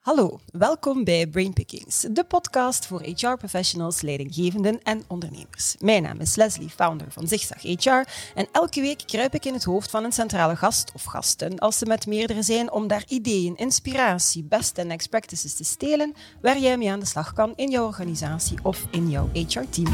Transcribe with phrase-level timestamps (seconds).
[0.00, 5.76] Hallo, welkom bij Brainpickings, de podcast voor HR-professionals, leidinggevenden en ondernemers.
[5.78, 9.64] Mijn naam is Leslie, founder van Zigzag HR en elke week kruip ik in het
[9.64, 13.56] hoofd van een centrale gast of gasten als ze met meerdere zijn om daar ideeën,
[13.56, 17.70] inspiratie, best en next practices te stelen waar jij mee aan de slag kan in
[17.70, 19.88] jouw organisatie of in jouw HR-team.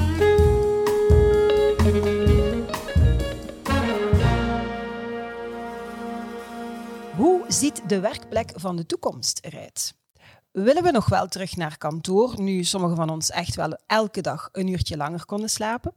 [7.48, 9.94] Ziet de werkplek van de toekomst eruit?
[10.52, 14.48] Willen we nog wel terug naar kantoor, nu sommigen van ons echt wel elke dag
[14.52, 15.92] een uurtje langer konden slapen?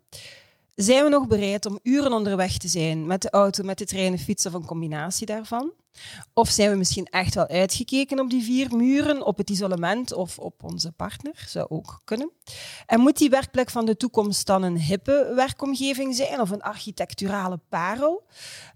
[0.76, 4.20] Zijn we nog bereid om uren onderweg te zijn met de auto, met de trein,
[4.20, 5.72] fiets of een combinatie daarvan?
[6.34, 10.40] Of zijn we misschien echt wel uitgekeken op die vier muren, op het isolement of
[10.40, 11.44] op onze partner?
[11.48, 12.32] Zou ook kunnen.
[12.86, 17.60] En moet die werkplek van de toekomst dan een hippe werkomgeving zijn of een architecturale
[17.70, 18.24] parel?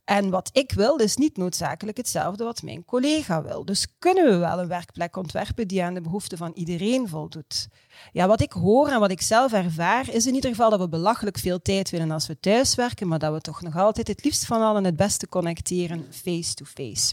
[0.06, 3.66] En wat ik wil, is niet noodzakelijk hetzelfde wat mijn collega wil.
[3.66, 7.68] Dus kunnen we wel een werkplek ontwerpen die aan de behoeften van iedereen voldoet?
[8.12, 10.90] Ja, wat ik hoor en wat ik zelf ervaar, is in ieder geval dat we
[10.90, 14.46] belachelijk veel tijd winnen als we thuiswerken, maar dat we toch nog altijd het liefst
[14.46, 17.13] van allen het beste connecteren face-to-face.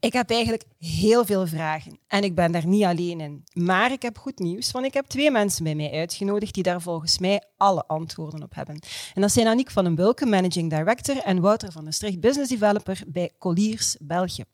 [0.00, 3.44] Ik heb eigenlijk heel veel vragen en ik ben daar niet alleen in.
[3.52, 6.80] Maar ik heb goed nieuws, want ik heb twee mensen bij mij uitgenodigd die daar
[6.80, 8.78] volgens mij alle antwoorden op hebben.
[9.14, 12.50] En dat zijn Aniek van den Bulke, Managing Director, en Wouter van der Stricht, Business
[12.50, 14.44] Developer bij Colliers België.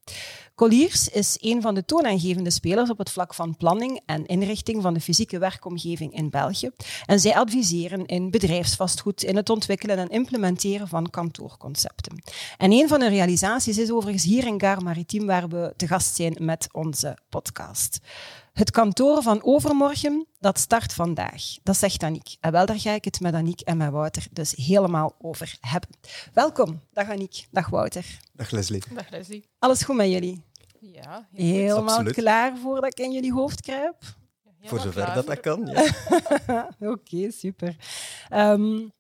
[0.55, 4.95] Colliers is een van de toonaangevende spelers op het vlak van planning en inrichting van
[4.95, 6.71] de fysieke werkomgeving in België.
[7.07, 12.23] En zij adviseren in bedrijfsvastgoed, in het ontwikkelen en implementeren van kantoorconcepten.
[12.57, 16.15] En een van hun realisaties is overigens hier in Gar Maritiem, waar we te gast
[16.15, 17.99] zijn met onze podcast.
[18.53, 21.43] Het kantoor van overmorgen, dat start vandaag.
[21.63, 22.37] Dat zegt Aniek.
[22.41, 25.91] En wel, daar ga ik het met Aniek en met Wouter dus helemaal over hebben.
[26.33, 26.81] Welkom.
[26.93, 27.47] Dag Aniek.
[27.51, 28.19] Dag Wouter.
[28.33, 28.83] Dag Leslie.
[28.95, 29.45] Dag Leslie.
[29.59, 30.45] Alles goed met jullie?
[30.81, 33.97] Ja, helemaal klaar voordat ik in jullie hoofd kruip?
[34.61, 36.69] voor zover dat dat kan, ja.
[36.93, 37.77] Oké, super.
[38.33, 38.93] Um,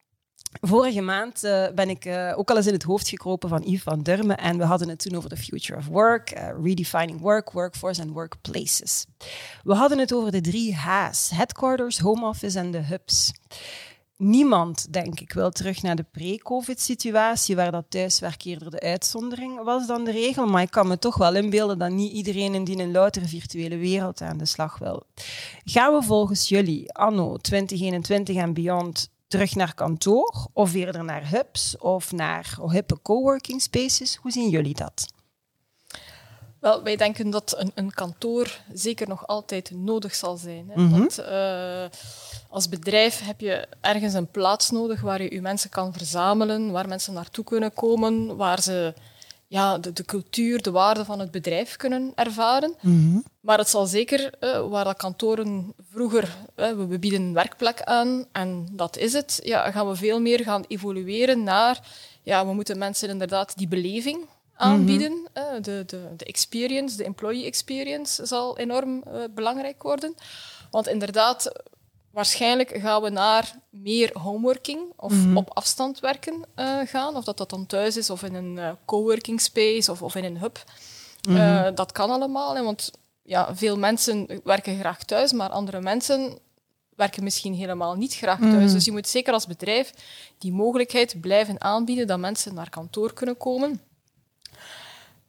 [0.60, 3.82] Vorige maand uh, ben ik uh, ook al eens in het hoofd gekropen van Yves
[3.82, 7.50] van Durmen en we hadden het toen over the future of work, uh, redefining work,
[7.50, 9.06] workforce en workplaces.
[9.62, 13.32] We hadden het over de drie H's, headquarters, home office en de hubs.
[14.16, 19.86] Niemand, denk ik, wil terug naar de pre-COVID-situatie, waar dat thuiswerk eerder de uitzondering was
[19.86, 20.46] dan de regel.
[20.46, 23.76] Maar ik kan me toch wel inbeelden dat niet iedereen in die een loutere virtuele
[23.76, 25.06] wereld aan de slag wil.
[25.64, 31.78] Gaan we volgens jullie, anno 2021 en beyond, terug naar kantoor of eerder naar hubs
[31.78, 34.16] of naar hippe coworking spaces?
[34.16, 35.06] Hoe zien jullie dat?
[36.58, 40.70] Wel, wij denken dat een, een kantoor zeker nog altijd nodig zal zijn.
[40.70, 40.82] Hè?
[40.82, 41.06] Mhm.
[41.18, 41.84] Uh,
[42.48, 46.88] als bedrijf heb je ergens een plaats nodig waar je je mensen kan verzamelen, waar
[46.88, 48.94] mensen naartoe kunnen komen, waar ze
[49.54, 52.74] ja, de, de cultuur, de waarde van het bedrijf kunnen ervaren.
[52.80, 53.18] Mhm.
[53.40, 58.24] Maar het zal zeker, uh, waar dat kantoren vroeger, uh, we bieden een werkplek aan
[58.32, 61.80] en dat is het, ja, gaan we veel meer gaan evolueren naar,
[62.22, 64.18] ja, we moeten mensen inderdaad die beleving
[64.56, 65.12] aanbieden.
[65.12, 65.22] Mm
[65.62, 69.02] de, de, de experience, de employee experience zal enorm
[69.34, 70.14] belangrijk worden.
[70.70, 71.52] Want inderdaad,
[72.14, 75.36] Waarschijnlijk gaan we naar meer homeworking of mhm.
[75.36, 77.16] op afstand werken uh, gaan.
[77.16, 80.24] Of dat dat dan thuis is of in een uh, coworking space of, of in
[80.24, 80.64] een hub.
[81.28, 82.54] Mm dat kan allemaal.
[82.54, 82.90] Hè, want
[83.22, 86.38] ja, veel mensen werken graag thuis, maar andere mensen
[86.96, 88.64] werken misschien helemaal niet graag thuis.
[88.64, 88.72] Mhm.
[88.72, 89.92] Dus je moet zeker als bedrijf
[90.38, 93.80] die mogelijkheid blijven aanbieden dat mensen naar kantoor kunnen komen.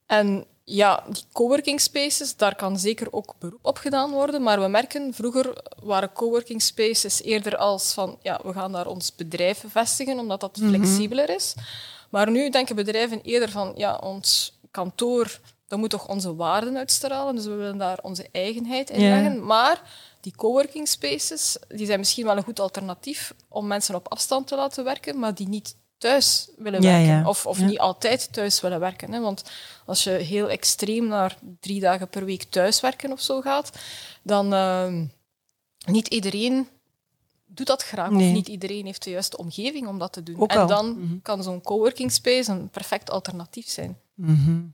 [0.05, 4.41] En ja, die coworking spaces, daar kan zeker ook beroep op gedaan worden.
[4.41, 9.15] Maar we merken, vroeger waren coworking spaces eerder als van, ja, we gaan daar ons
[9.15, 10.67] bedrijf vestigen, omdat dat mhm.
[10.67, 11.53] flexibeler is.
[12.09, 17.35] Maar nu denken bedrijven eerder van, ja, ons kantoor, dat moet toch onze waarden uitstralen.
[17.35, 19.45] Dus we willen daar onze eigenheid in leggen.
[19.45, 19.81] Maar
[20.21, 24.55] die coworking spaces, die zijn misschien wel een goed alternatief om mensen op afstand te
[24.55, 25.75] laten werken, maar die niet
[26.05, 27.25] thuis willen werken.
[27.25, 29.13] Of, of niet altijd thuis willen werken.
[29.13, 29.19] Hè?
[29.19, 29.43] Want
[29.85, 33.71] als je heel extreem naar drie dagen per week thuiswerken of zo gaat,
[34.21, 34.93] dan uh,
[35.85, 36.67] niet iedereen
[37.45, 38.09] doet dat graag.
[38.09, 40.47] Of niet iedereen heeft de juiste omgeving om dat te doen.
[40.47, 41.19] en dan mhm.
[41.21, 43.97] kan zo'n coworking space een perfect alternatief zijn.
[44.13, 44.73] Mm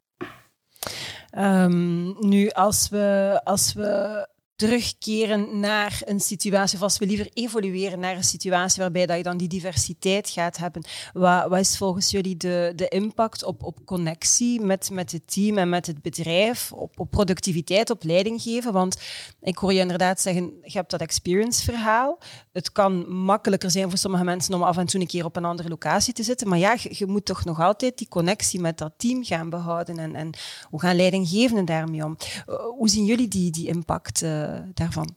[2.19, 4.27] nu, als we, als we
[4.61, 9.23] terugkeren naar een situatie, of als we liever evolueren naar een situatie waarbij dat je
[9.23, 10.83] dan die diversiteit gaat hebben.
[11.13, 15.57] Wat, wat is volgens jullie de, de impact op, op connectie met, met het team
[15.57, 18.73] en met het bedrijf, op, op productiviteit, op leiding geven?
[18.73, 19.01] Want
[19.41, 22.19] ik hoor je inderdaad zeggen, je hebt dat experience-verhaal.
[22.51, 25.45] Het kan makkelijker zijn voor sommige mensen om af en toe een keer op een
[25.45, 28.77] andere locatie te zitten, maar ja, je, je moet toch nog altijd die connectie met
[28.77, 30.29] dat team gaan behouden en, en
[30.69, 32.17] hoe gaan leidinggevenden daarmee om?
[32.47, 35.15] Eh, hoe zien jullie die, die impact uh, daarvan?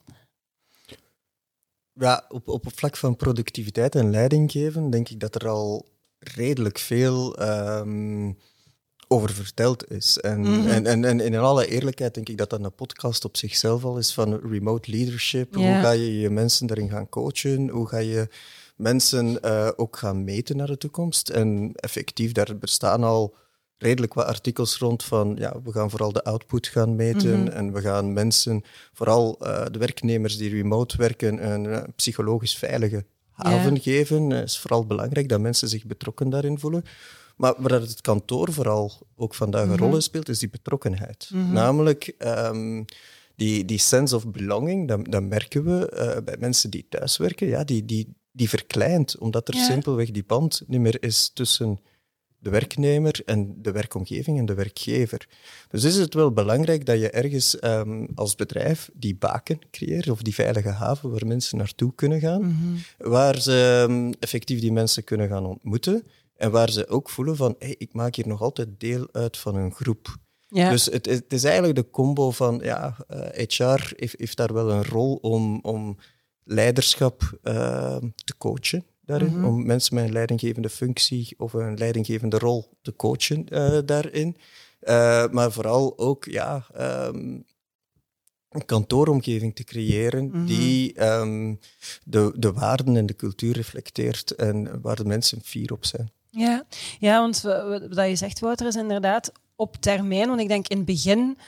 [1.93, 5.87] Ja, op, op het vlak van productiviteit en leidinggeven denk ik dat er al
[6.19, 8.39] redelijk veel um,
[9.09, 10.19] over verteld is.
[10.19, 13.37] En, mm en, en, en, in alle eerlijkheid denk ik dat dat een podcast op
[13.37, 15.55] zichzelf al is van remote leadership.
[15.55, 17.69] Hoe ga je je mensen daarin gaan coachen?
[17.69, 18.29] Hoe ga je
[18.77, 21.29] mensen uh, ook gaan meten naar de toekomst?
[21.29, 23.35] En effectief, daar bestaan al
[23.85, 27.49] redelijk wat artikels rond van ja, we gaan vooral de output gaan meten mhm.
[27.49, 33.05] en we gaan mensen, vooral uh, de werknemers die remote werken, een uh, psychologisch veilige
[33.31, 34.31] haven geven.
[34.31, 36.85] Het is vooral belangrijk dat mensen zich betrokken daarin voelen.
[37.37, 41.31] Maar waar het kantoor vooral ook vandaag een mm rol in speelt, is die betrokkenheid.
[41.33, 41.53] Mhm.
[41.53, 42.85] Namelijk um,
[43.37, 47.85] die, die sense of belonging, dat, dat merken we bij mensen die thuiswerken, ja, die,
[47.85, 51.79] die, die verkleint, omdat er simpelweg die band niet meer is tussen
[52.45, 55.29] de werknemer en de werkomgeving en de werkgever.
[55.71, 60.23] Dus is het wel belangrijk dat je ergens um, als bedrijf die baken creëert, of
[60.23, 63.11] die veilige haven waar mensen naartoe kunnen gaan, mhm.
[63.11, 66.07] waar ze um, effectief die mensen kunnen gaan ontmoeten
[66.37, 69.57] en waar ze ook voelen van, hey, ik maak hier nog altijd deel uit van
[69.57, 70.17] een groep.
[70.49, 70.71] Ja.
[70.71, 74.53] Dus het, het, is eigenlijk de combo van, ja, uh, eh, HR heeft, heeft, daar
[74.53, 75.99] wel een rol om, om
[76.45, 79.45] leiderschap uh, te coachen daarin, mhm.
[79.45, 84.37] om mensen met een leidinggevende functie of een leidinggevende rol te coachen uh, daarin.
[84.83, 87.45] Uh, maar vooral ook ja, um,
[88.51, 90.47] een kantooromgeving te creëren mm -hmm.
[90.47, 91.59] die um,
[92.05, 96.11] de, de waarden en de cultuur reflecteert en waar de mensen fier op zijn.
[96.31, 96.65] Ja,
[96.99, 97.41] ja want
[97.91, 100.29] wat je zegt, Wouter, is inderdaad op termijn.
[100.29, 101.39] Want ik denk in het begin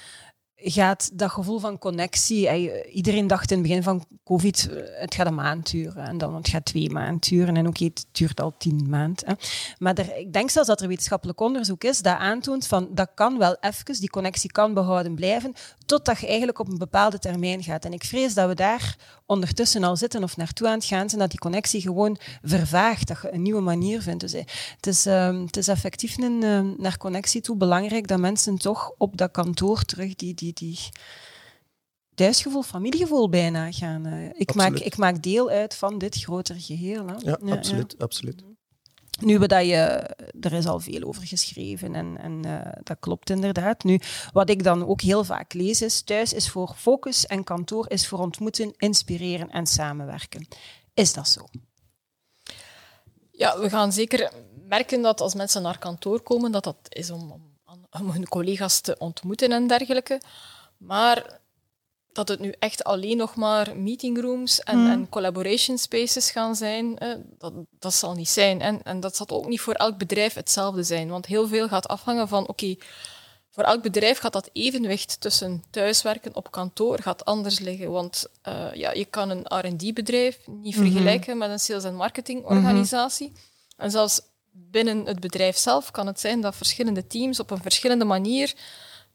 [0.56, 2.72] gaat dat gevoel van connectie.
[2.90, 6.04] Iedereen dacht in het begin van COVID, eh, het gaat een maand duren.
[6.06, 7.56] En dan het gaat twee maanden duren.
[7.56, 9.36] En oké, het duurt al tien maanden.
[9.78, 13.38] Maar er, ik denk zelfs dat er wetenschappelijk onderzoek is dat aantoont van dat kan
[13.38, 15.52] wel even, die connectie kan behouden blijven,
[15.86, 17.84] totdat je eigenlijk op een bepaalde termijn gaat.
[17.84, 21.20] En ik vrees dat we daar ondertussen al zitten of naartoe aan het gaan zijn,
[21.20, 24.20] dat die connectie gewoon vervaagt, dat je een nieuwe manier vindt.
[24.20, 28.92] Dus het is, uh, het is effectief uh, naar connectie toe belangrijk dat mensen toch
[28.98, 30.78] op dat kantoor terug die, die
[32.14, 34.06] thuisgevoel, familiegevoel bijna gaan.
[34.06, 37.06] Uh, ik, maak, ik maak deel uit van dit grotere geheel.
[37.06, 37.14] Hè.
[37.19, 37.94] Ja, ja, absoluut.
[37.98, 38.04] Ja.
[38.04, 38.44] absoluut.
[39.20, 39.76] Nu, dat je,
[40.40, 43.84] er is al veel over geschreven en, en uh, dat klopt inderdaad.
[43.84, 44.00] Nu,
[44.32, 48.08] wat ik dan ook heel vaak lees is, thuis is voor focus en kantoor is
[48.08, 50.49] voor ontmoeten, inspireren en samenwerken.
[50.94, 51.46] Is dat zo?
[53.31, 54.32] Ja, we gaan zeker
[54.69, 57.55] merken dat als mensen naar kantoor komen, dat dat is om, om,
[58.00, 60.20] om hun collega's te ontmoeten en dergelijke.
[60.76, 61.40] Maar
[62.12, 64.90] dat het nu echt alleen nog maar meetingrooms en, hmm.
[64.90, 68.60] en collaboration spaces gaan zijn, eh, dat, dat zal niet zijn.
[68.60, 71.08] En, en dat zal ook niet voor elk bedrijf hetzelfde zijn.
[71.08, 72.76] Want heel veel gaat afhangen van, oké,
[73.50, 77.90] voor elk bedrijf gaat dat evenwicht tussen thuiswerken op kantoor gaat anders liggen.
[77.90, 80.84] Want uh, ja, je kan een R&D-bedrijf niet mhm.
[80.84, 83.28] vergelijken met een sales- en marketingorganisatie.
[83.28, 83.37] Mm
[83.76, 84.20] En zelfs
[84.70, 88.54] binnen het bedrijf zelf kan het zijn dat verschillende teams op een verschillende manier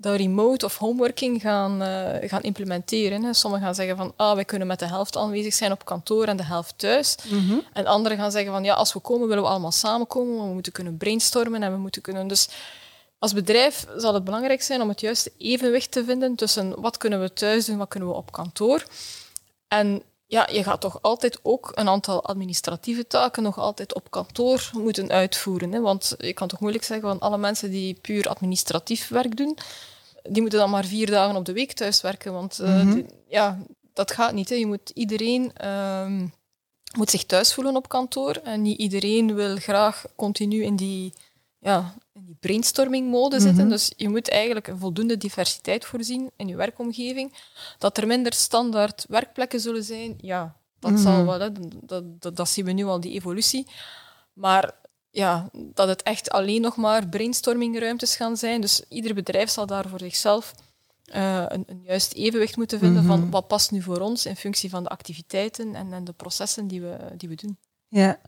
[0.02, 3.36] dat remote of homeworking gaan, uh, gaan implementeren.
[3.36, 6.38] Sommigen gaan zeggen van, ah, wij kunnen met de helft aanwezig zijn op kantoor en
[6.38, 7.16] de helft thuis.
[7.30, 7.60] Mhm.
[7.74, 10.54] En anderen gaan zeggen van, ja, als we komen willen we allemaal samenkomen, maar we
[10.54, 12.28] moeten kunnen brainstormen en we moeten kunnen...
[12.28, 12.50] Dus
[13.20, 17.22] als bedrijf zal het belangrijk zijn om het juiste evenwicht te vinden tussen wat kunnen
[17.22, 18.84] we thuis doen, wat kunnen we op kantoor.
[19.68, 24.70] En ja, je gaat toch altijd ook een aantal administratieve taken nog altijd op kantoor
[24.74, 25.72] moeten uitvoeren.
[25.72, 25.80] Hè?
[25.80, 29.58] Want je kan toch moeilijk zeggen van alle mensen die puur administratief werk doen,
[30.24, 32.34] die moeten dan maar vier dagen op de week thuiswerken.
[32.34, 33.60] Want uh, mm ja,
[33.94, 34.50] dat gaat niet.
[34.50, 34.56] Hè.
[34.56, 36.22] Je moet iedereen uh,
[36.98, 38.36] moet zich thuis voelen op kantoor.
[38.36, 41.14] En niet iedereen wil graag continu in die,
[41.62, 43.64] ja, in die brainstorming mode zitten.
[43.64, 43.70] Mhm.
[43.70, 47.34] Dus je moet eigenlijk een voldoende diversiteit voorzien in je werkomgeving.
[47.78, 51.26] Dat er minder standaard werkplekken zullen zijn, ja, dat zal mhm.
[51.26, 51.40] wel.
[51.40, 51.52] Hè.
[51.52, 53.68] Dat, dat, dat zien we nu al, die evolutie.
[54.34, 54.74] Maar
[55.10, 58.62] ja, dat het echt alleen nog maar brainstormingruimtes gaan zijn.
[58.62, 60.54] Dus ieder bedrijf zal daar voor zichzelf
[61.16, 63.30] uh, een, een, juist evenwicht moeten vinden van mhm.
[63.30, 66.82] wat past nu voor ons in functie van de activiteiten en, en de processen die
[66.82, 67.58] we, die we doen.
[67.88, 68.20] Ja,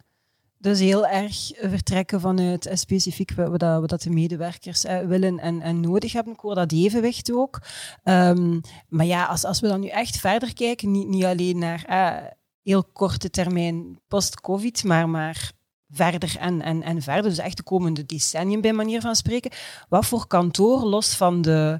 [0.64, 5.80] Dus heel erg vertrekken vanuit uh, specifiek wat, dat de medewerkers uh, willen en, en,
[5.80, 6.34] nodig hebben.
[6.34, 7.62] Ik hoor dat evenwicht ook.
[8.04, 11.86] Um, maar ja, als, als we dan nu echt verder kijken, niet, niet alleen naar
[11.90, 12.28] uh,
[12.62, 15.52] heel korte termijn post-COVID, maar, maar
[15.90, 17.30] verder en, en, en verder.
[17.30, 19.52] Dus echt de komende decennium, bij manier van spreken.
[19.90, 21.80] Wat voor kantoor, los van de,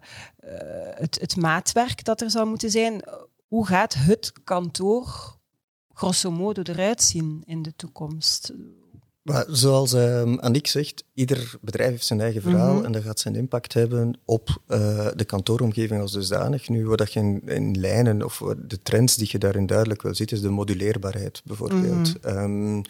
[0.96, 3.04] het, het maatwerk dat er zou moeten zijn,
[3.48, 5.42] hoe gaat het kantoor
[5.94, 8.54] grosso modo eruit zien in de toekomst?
[9.24, 12.86] Maar zoals uh, Annick zegt, ieder bedrijf heeft zijn eigen verhaal mhm.
[12.86, 16.70] en dat gaat zijn impact hebben op uh, de kantooromgeving als dusdanig.
[16.70, 20.28] Nu, wat je in, in, lijnen of de trends die je daarin duidelijk wil zien,
[20.28, 22.24] is de moduleerbaarheid bijvoorbeeld.
[22.24, 22.38] Mhm.
[22.38, 22.82] Um,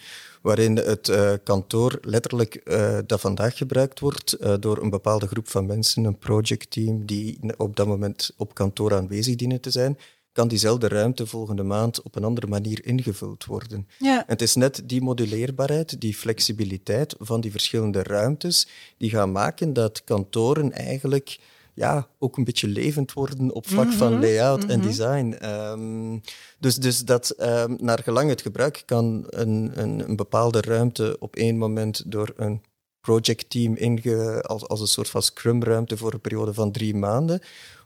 [0.42, 5.66] waarin het uh, kantoor letterlijk uh, dat vandaag gebruikt wordt door een bepaalde groep van
[5.66, 9.98] mensen, een projectteam, die op dat moment op kantoor aanwezig dienen te zijn,
[10.34, 13.88] kan diezelfde ruimte volgende maand op een andere manier ingevuld worden.
[13.98, 14.18] Ja.
[14.18, 19.72] En het is net die moduleerbaarheid, die flexibiliteit van die verschillende ruimtes, die gaan maken
[19.72, 21.38] dat kantoren eigenlijk
[21.74, 24.20] ja, ook een beetje levend worden op vlak van mhm.
[24.20, 24.88] layout en mhm.
[24.88, 25.38] design.
[25.44, 26.20] Um,
[26.58, 31.36] dus, dus dat um, naar gelang het gebruik kan een, een, een, bepaalde ruimte op
[31.36, 32.62] één moment door een
[33.00, 37.40] projectteam inge, als, als een soort van scrum-ruimte voor een periode van drie maanden,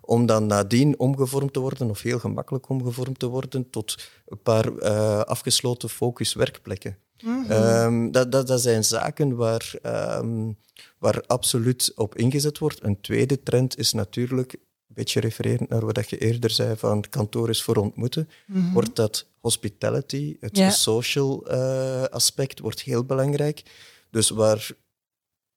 [0.09, 4.73] om dan nadien omgevormd te worden, of heel gemakkelijk omgevormd te worden, tot een paar
[4.73, 6.97] uh, afgesloten focuswerkplekken.
[7.25, 9.75] Mm um, dat, dat, dat, zijn zaken waar,
[10.19, 10.57] um,
[10.99, 12.83] waar absoluut op ingezet wordt.
[12.83, 17.49] Een tweede trend is natuurlijk, een beetje refererend naar wat je eerder zei, van kantoor
[17.49, 20.71] is voor ontmoeten, mm wordt dat hospitality, het yeah.
[20.71, 23.63] social uh, aspect, wordt heel belangrijk.
[24.11, 24.71] Dus waar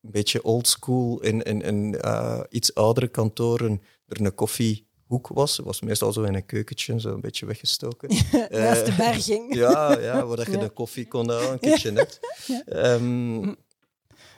[0.01, 3.81] een beetje old school in, in, in uh, iets oudere kantoren
[4.12, 5.58] er een koffiehoek was.
[5.58, 8.10] Het was meestal zo in een keukentje, zo een beetje weggestoken.
[8.50, 9.56] Naast de berging.
[9.56, 12.20] ja, ja, waar je de koffie kon halen, een kitchenette.
[12.65, 13.56] Um,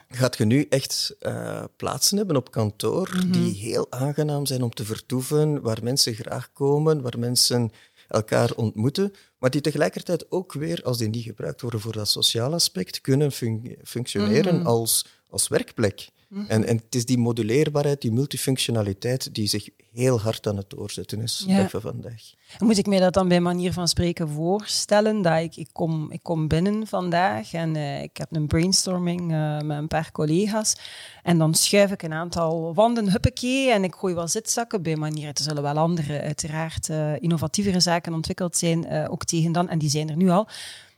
[0.08, 3.32] gaat je nu echt uh, plaatsen hebben op kantoor mm -hmm.
[3.32, 7.72] die heel aangenaam zijn om te vertoeven, waar mensen graag komen, waar mensen
[8.08, 12.54] elkaar ontmoeten, maar die tegelijkertijd ook weer, als die niet gebruikt worden voor dat sociale
[12.54, 14.68] aspect, kunnen fun functioneren mm -hmm.
[14.68, 16.08] als, als werkplek.
[16.34, 16.50] Mhm.
[16.50, 21.20] en, en het is die moduleerbaarheid, die multifunctionaliteit, die zich heel hard aan het doorzetten
[21.20, 21.68] is ja.
[21.68, 22.22] vandaag.
[22.58, 25.22] moet ik mij dat dan bij manier van spreken voorstellen?
[25.22, 29.60] Dat ik, ik, kom, ik kom binnen vandaag en uh, ik heb een brainstorming uh,
[29.60, 30.76] met een paar collega's.
[31.22, 35.28] En dan schuif ik een aantal wanden, huppakee, en ik gooi wel zitzakken bij manier.
[35.28, 39.90] Er zullen wel andere, uiteraard, uh, innovatievere zaken ontwikkeld zijn, ook tegen dan, en die
[39.90, 40.48] zijn er nu al.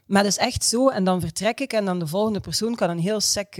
[0.06, 2.90] Maar dat is echt zo, en dan vertrek ik en dan de volgende persoon kan
[2.90, 3.56] een heel sec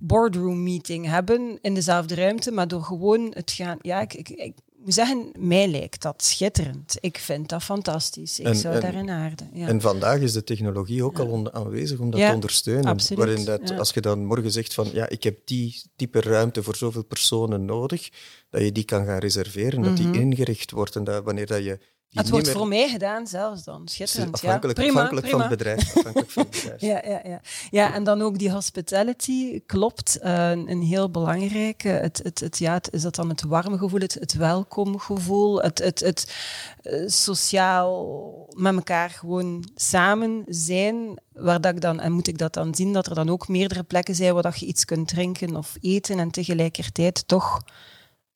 [0.00, 3.78] boardroom meeting hebben in dezelfde ruimte, maar door gewoon het gaan.
[3.82, 4.54] Ja, ik, ik, ik
[4.84, 6.96] moet zeggen, mij lijkt dat schitterend.
[7.00, 8.40] Ik vind dat fantastisch.
[8.40, 9.50] Ik zou en, daarin aarden.
[9.52, 9.66] Ja.
[9.66, 12.84] En vandaag is de technologie ook al aanwezig om dat te ondersteunen.
[12.84, 13.24] Absoluut.
[13.24, 16.76] Waarin dat, als je dan morgen zegt van ja, ik heb die type ruimte voor
[16.76, 18.08] zoveel personen nodig,
[18.50, 20.20] dat je die kan gaan reserveren, dat die mhm.
[20.20, 21.78] ingericht wordt en dat wanneer dat je
[22.10, 23.88] het wordt voor mij gedaan zelfs dan.
[23.88, 24.32] Schitterend.
[24.32, 24.84] Afhankelijk, ja.
[24.84, 26.80] prima, afhankelijk Van, het bedrijf, afhankelijk van het bedrijf.
[26.90, 27.40] ja, ja, ja.
[27.70, 30.18] ja, en dan ook die hospitality klopt.
[30.22, 31.88] Uh, een heel belangrijke.
[31.88, 35.78] Het, het, het, ja, het, is dat dan het warme gevoel, het, het welkomgevoel, het,
[35.78, 36.34] het, het
[36.82, 41.20] uh, sociaal met elkaar gewoon samen zijn.
[41.32, 43.82] Waar dat ik dan, en moet ik dat dan zien, dat er dan ook meerdere
[43.82, 47.62] plekken zijn waar dat je iets kunt drinken of eten en tegelijkertijd toch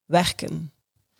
[0.06, 0.73] werken.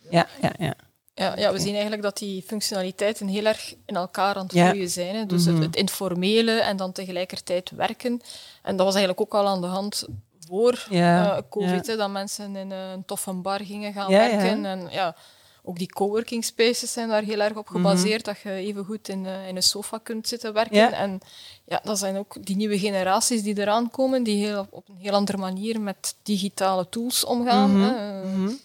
[0.09, 0.75] Ja, ja, ja.
[1.17, 4.89] Ja, ja, we zien eigenlijk dat die functionaliteiten heel erg in elkaar aan het groeien
[4.89, 5.15] zijn.
[5.15, 5.25] Hè.
[5.25, 5.63] Dus het, mhm.
[5.63, 8.21] het, informele en dan tegelijkertijd werken.
[8.61, 10.07] En dat was eigenlijk ook al aan de hand
[10.47, 11.37] voor ja.
[11.37, 14.65] uh, COVID, hè, dat mensen in een toffe bar gingen gaan werken.
[14.65, 15.15] En ja,
[15.63, 17.75] ook die coworking spaces zijn daar heel erg op mhm.
[17.75, 20.93] gebaseerd, dat je even goed in, uh, in een sofa kunt zitten werken.
[20.93, 21.19] En
[21.65, 25.13] ja, dat zijn ook die nieuwe generaties die eraan komen, die heel, op een heel
[25.13, 27.71] andere manier met digitale tools omgaan.
[27.71, 28.59] Mm -hmm.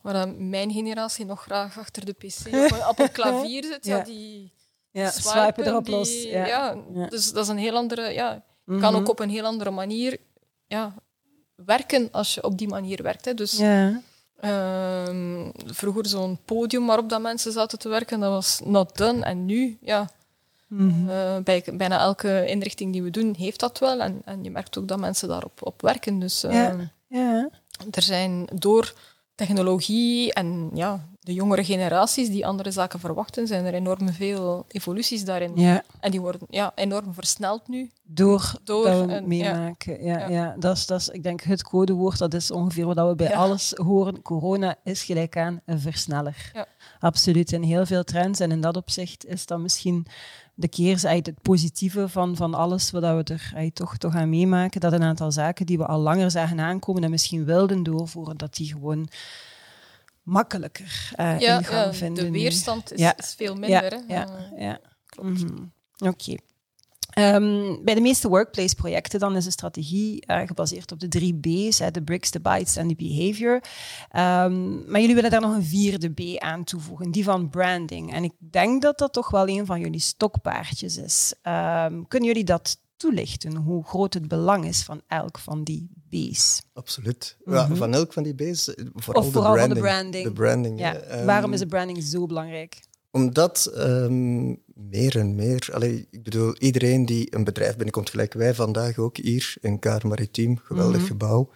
[0.00, 2.46] Waar mijn generatie nog graag achter de pc
[2.90, 4.00] op een, klavier zit, ja.
[4.00, 4.52] die
[4.90, 6.22] ja, swipen, swipen erop die, los.
[6.22, 6.46] Ja.
[6.46, 6.76] ja.
[7.08, 8.12] Dus dat is een heel andere...
[8.12, 9.00] Ja, je kan mhm.
[9.02, 10.18] ook op een heel andere manier
[10.66, 10.94] ja,
[11.54, 13.24] werken als je op die manier werkt.
[13.24, 13.34] Hè.
[13.34, 13.60] Dus.
[14.44, 19.24] Um, vroeger zo'n podium waarop dat mensen zaten te werken, dat was not done.
[19.24, 20.10] En nu, ja,
[20.66, 24.00] mm uh, bij bijna elke inrichting die we doen, heeft dat wel.
[24.00, 26.18] En, en je merkt ook dat mensen daarop op werken.
[26.18, 26.90] Dus uh, ja.
[27.08, 27.48] Ja.
[27.90, 28.94] er zijn door
[29.38, 35.24] technologie en ja, de jongere generaties die andere zaken verwachten, zijn er enorm veel evoluties
[35.24, 35.52] daarin.
[35.54, 35.82] Ja.
[36.00, 37.90] En die worden ja, enorm versneld nu.
[38.02, 40.04] Door, door dat meemaken.
[40.04, 40.18] Ja.
[40.18, 40.54] Ja, ja.
[40.58, 42.18] Dat, is, dat is, ik denk, het codewoord.
[42.18, 44.22] Dat is ongeveer wat we bij alles horen.
[44.22, 46.50] Corona is gelijk aan een versneller.
[46.52, 46.66] Ja.
[47.00, 47.52] absoluut.
[47.52, 48.40] In heel veel trends.
[48.40, 50.06] En in dat opzicht is dat misschien
[50.58, 54.80] de keerzijde, het positieve van, van alles wat we er toch, toch aan meemaken.
[54.80, 58.54] Dat een aantal zaken die we al langer zagen aankomen en misschien wilden doorvoeren, dat
[58.54, 59.08] die gewoon
[60.22, 62.24] makkelijker uh, ja, ingang ja, vinden.
[62.24, 63.92] De weerstand is, veel minder.
[63.92, 64.14] Ja, hè.
[64.14, 64.80] ja, Eh, ja.
[65.06, 65.42] klopt.
[65.44, 65.64] Mhm.
[65.98, 66.36] Oké.
[67.08, 71.78] Ehm, bij de meeste workplace-projecten dan is de strategie eh, gebaseerd op de drie B's,
[71.78, 73.60] hè, de bricks, de bytes en de behavior.
[74.10, 78.12] Ehm, maar jullie willen daar nog een vierde B aan toevoegen, die van branding.
[78.12, 81.34] En ik denk dat dat toch wel een van jullie stokpaardjes is.
[81.42, 86.62] Ehm, kunnen jullie dat toelichten, hoe groot het belang is van elk van die B's?
[86.72, 87.36] Absoluut.
[87.44, 89.84] Ja, van elk van die B's, eh, vooral, Of vooral de van de branding.
[89.84, 90.24] branding.
[90.24, 90.92] De branding, Ja.
[90.92, 90.98] ja.
[90.98, 92.86] Ehm, Waarom is de branding zo belangrijk?
[93.10, 98.54] Omdat ehm, meer en meer, allee, ik bedoel, iedereen die een bedrijf binnenkomt, gelijk wij
[98.54, 101.06] vandaag ook hier in Kaar Maritiem, geweldig Mhm.
[101.06, 101.50] gebouw.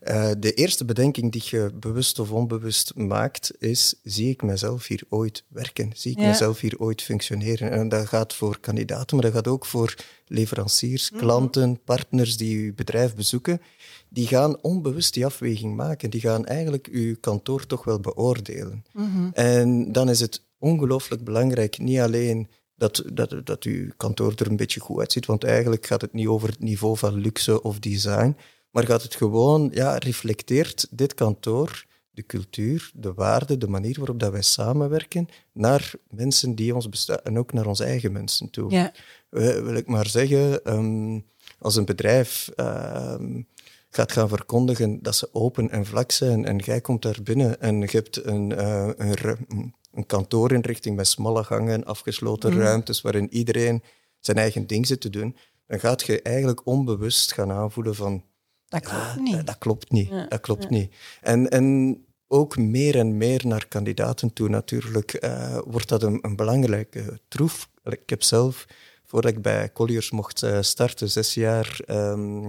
[0.00, 5.02] Eh, de eerste bedenking die je bewust of onbewust maakt, is: zie ik mezelf hier
[5.08, 5.90] ooit werken?
[5.94, 6.26] Zie ik Ja.
[6.26, 7.70] mezelf hier ooit functioneren?
[7.70, 9.94] En dat gaat voor kandidaten, maar dat gaat ook voor
[10.26, 11.20] leveranciers, Mhm.
[11.20, 13.60] klanten, partners die je bedrijf bezoeken.
[14.08, 16.10] Die gaan onbewust die afweging maken.
[16.10, 18.84] Die gaan eigenlijk uw kantoor toch wel beoordelen.
[18.92, 19.28] Mhm.
[19.32, 24.56] En dan is het ongelooflijk belangrijk, niet alleen dat, dat, dat uw kantoor er een
[24.56, 28.36] beetje goed uitziet, want eigenlijk gaat het niet over het niveau van luxe of design,
[28.70, 31.86] maar gaat het gewoon, ja, reflecteert dit kantoor
[32.18, 37.20] de cultuur, de waarde, de manier waarop dat wij samenwerken naar mensen die ons bestaan
[37.22, 38.70] en ook naar onze eigen mensen toe.
[38.70, 38.92] Ja.
[39.30, 41.20] Eh, wil ik maar zeggen, ehm,
[41.58, 43.42] als een bedrijf ehm,
[43.90, 47.80] gaat gaan verkondigen dat ze open en vlak zijn en jij komt daar binnen en
[47.80, 53.82] je hebt een, eh, een, een kantoorinrichting met smalle gangen, afgesloten ruimtes waarin iedereen
[54.20, 55.36] zijn eigen ding zit te doen,
[55.66, 58.24] dan gaat je eigenlijk onbewust gaan aanvoelen van
[58.68, 59.46] Dat klopt ja, niet.
[59.46, 60.08] dat- klopt niet.
[60.08, 60.94] Ja, Dat klopt niet.
[61.20, 66.36] En, en ook meer en meer naar kandidaten toe natuurlijk eh, wordt dat een, een
[66.36, 67.70] belangrijke troef.
[67.84, 68.66] Ik heb zelf,
[69.04, 72.48] voordat ik bij Colliers mocht eh, starten, zes jaar ehm,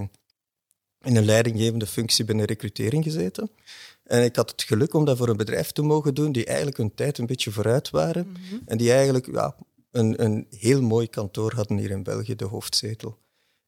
[1.01, 3.51] in een leidinggevende functie binnen recrutering gezeten.
[4.09, 6.77] En ik had het geluk om dat voor een bedrijf te mogen doen die eigenlijk
[6.77, 8.27] hun tijd een beetje vooruit waren.
[8.65, 9.55] En die eigenlijk ja,
[9.91, 13.17] een, een heel mooi kantoor hadden hier in België, de hoofdzetel.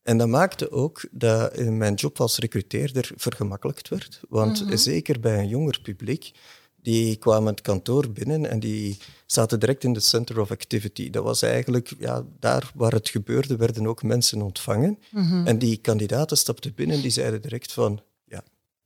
[0.03, 4.19] En dat maakte ook dat eh, mijn job als recruteerder vergemakkelijkt werd.
[4.29, 6.31] Want zeker bij een jonger publiek,
[6.75, 11.09] die kwamen het kantoor binnen en die zaten direct in de center of activity.
[11.09, 14.99] Dat was eigenlijk, ja, daar waar het gebeurde, werden ook mensen ontvangen.
[15.45, 18.01] En die kandidaten stapten binnen en die zeiden direct van,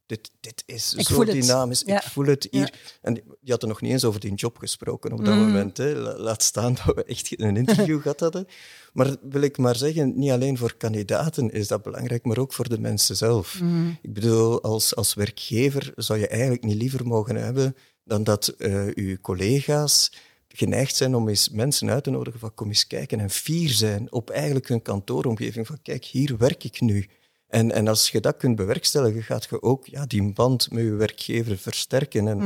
[0.06, 1.96] dit, dit is Ik zo dynamisch, Ja.
[2.04, 2.62] ik voel het hier.
[2.62, 2.70] Ja.
[3.02, 5.78] En die die hadden nog niet eens over die job gesproken op dat moment.
[5.78, 5.94] Hè.
[5.94, 8.48] La- Laat staan dat we echt een interview gehad hadden.
[8.94, 12.70] Maar wil ik maar zeggen, niet alleen voor kandidaten is dat belangrijk, maar ook voor
[12.70, 13.62] de mensen zelf.
[14.02, 18.86] Ik bedoel, als, als werkgever zou je eigenlijk niet liever mogen hebben dan dat eh
[18.94, 20.12] uw collega's
[20.48, 24.12] geneigd zijn om eens mensen uit te nodigen van kom eens kijken en fier zijn
[24.12, 27.08] op eigenlijk hun kantooromgeving van kijk, hier werk ik nu.
[27.48, 30.92] En, en als je dat kunt bewerkstelligen, gaat je ook ja, die band met je
[30.94, 32.28] werkgever versterken.
[32.28, 32.40] En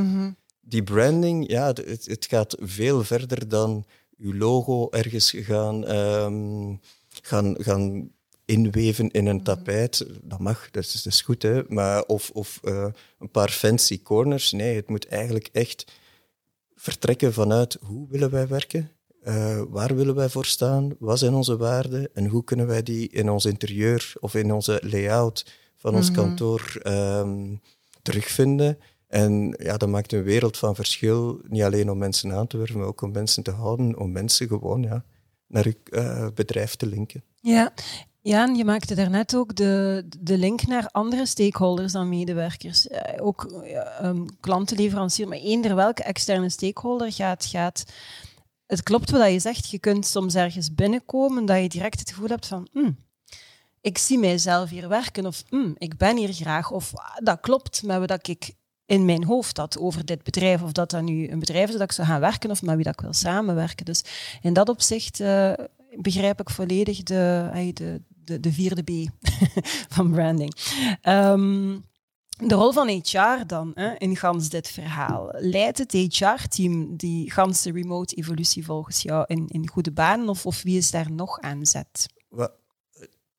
[0.62, 3.86] die branding, ja, het, het- gaat veel verder dan
[4.18, 6.76] je logo ergens gaan, ehm,
[7.22, 8.10] gaan, gaan
[8.46, 10.06] inweven in een tapijt.
[10.24, 11.62] Dat mag, dat is, dat is goed, hè?
[11.68, 12.88] Maar, of, of eh,
[13.20, 14.52] een paar fancy corners.
[14.52, 15.92] Nee, het moet eigenlijk echt
[16.76, 18.92] vertrekken vanuit hoe willen wij werken,
[19.24, 23.10] Eh, waar willen wij voor staan, wat zijn onze waarden en hoe kunnen wij die
[23.10, 27.56] in ons interieur of in onze layout van ons kantoor ehm,
[28.02, 28.78] terugvinden.
[29.08, 32.78] En ja, dat maakt een wereld van verschil, niet alleen om mensen aan te werven,
[32.78, 35.04] maar ook om mensen te houden, om mensen gewoon ja,
[35.48, 37.24] naar uw eh, bedrijf te linken.
[37.42, 37.74] Ja.
[38.22, 42.88] ja, en je maakte daarnet ook de, de link naar andere stakeholders dan medewerkers.
[42.88, 47.84] Eh, ook eh, um, klanten, leverancier, maar eender welke externe stakeholder gaat, gaat...
[48.70, 49.70] Het klopt wat je zegt.
[49.70, 52.68] Je kunt soms ergens binnenkomen dat je direct het gevoel hebt van...
[52.72, 52.98] "Hmm,
[53.82, 56.72] ik zie mijzelf hier werken of "Hmm, ik ben hier graag.
[56.72, 58.52] Of "Ah, dat klopt met wat ik
[58.86, 60.62] in mijn hoofd had over dit bedrijf.
[60.62, 62.84] Of dat dat nu een bedrijf is dat ik zou gaan werken of met wie
[62.84, 63.86] dat ik wil samenwerken.
[63.86, 64.04] Dus
[64.42, 65.54] in dat opzicht eh,
[65.96, 69.10] begrijp ik volledig de, de, de, de vierde B
[69.96, 70.56] van branding.
[71.02, 71.78] Ehm,
[72.48, 75.30] de rol van HR dan, hè, in gans dit verhaal.
[75.32, 80.62] Leidt het HR-team die ganse remote evolutie volgens jou in, in goede banen of, of
[80.64, 82.06] wie is daar nog aan zet?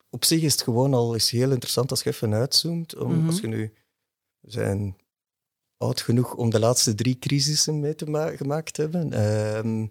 [0.09, 2.95] Op zich is het gewoon al eens heel interessant als je even uitzoomt.
[2.97, 3.27] Om, Mhm.
[3.27, 3.73] Als je nu
[4.39, 4.95] we zijn
[5.77, 9.13] oud genoeg om de laatste drie crisissen mee te ma- gemaakt hebben.
[9.13, 9.87] Ehm,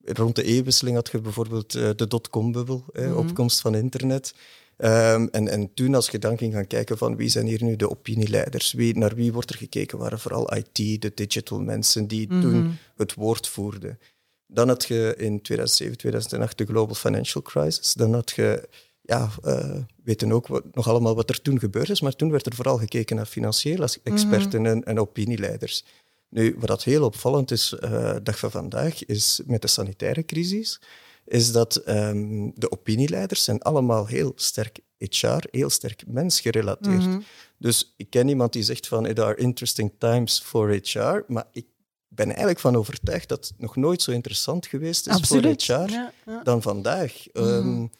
[0.00, 3.12] rond de eeuwwisseling had je bijvoorbeeld eh, de dotcom-bubbel, Mhm.
[3.16, 4.34] opkomst van internet.
[4.76, 7.76] Ehm, en, en toen, als je dan ging gaan kijken van wie zijn hier nu
[7.76, 12.26] de opinieleiders, wie, naar wie wordt er gekeken, waren vooral IT, de digital mensen die
[12.26, 13.98] toen het woord voerden.
[14.46, 17.92] Dan had je in 2007, 2008 de Global Financial Crisis.
[17.92, 18.68] Dan had je,
[19.00, 22.46] ja, uh, weten ook wat, nog allemaal wat er toen gebeurd is, maar toen werd
[22.46, 25.84] er vooral gekeken naar financiële experten en, en opinieleiders.
[26.28, 30.80] Nu, wat dat heel opvallend is, uh, dag van vandaag, is met de sanitaire crisis,
[31.26, 37.06] is dat um, de opinieleiders zijn allemaal heel sterk HR, heel sterk mensgerelateerd.
[37.06, 37.24] Mm
[37.58, 41.66] Dus ik ken iemand die zegt van, it are interesting times for HR, maar ik
[42.08, 45.64] ben eigenlijk van overtuigd dat het nog nooit zo interessant geweest is Absoluut.
[45.64, 46.42] voor HR ja, ja.
[46.42, 47.24] dan vandaag.
[47.32, 47.90] Mm um,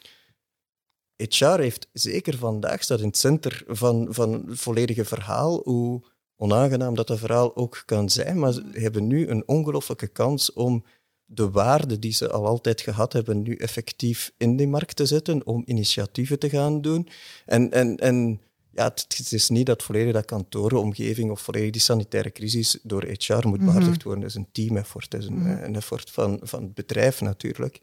[1.17, 6.03] HR heeft zeker vandaag staat in het center van, van het volledige verhaal, hoe
[6.37, 10.85] onaangenaam dat dat verhaal ook kan zijn, maar ze hebben nu een ongelooflijke kans om
[11.27, 15.47] de waarde die ze al altijd gehad hebben, nu effectief in die markt te zetten,
[15.47, 17.09] om initiatieven te gaan doen.
[17.47, 22.33] En, en, en ja, het, is niet dat volledig dat kantorenomgeving of volledig die sanitaire
[22.33, 24.25] crisis door HR moet behartigd worden.
[24.25, 27.81] Is een team-effort, het is een, een effort van, van het bedrijf natuurlijk.